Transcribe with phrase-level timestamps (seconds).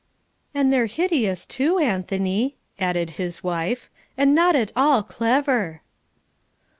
[0.55, 3.87] "And they're hideous too, Anthony," added his wife.
[4.17, 5.83] "And not at all clever!"